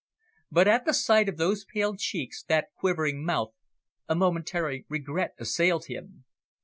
[0.49, 3.53] But at the sight of those pale cheeks, that quivering mouth,
[4.09, 6.25] a momentary regret assailed him.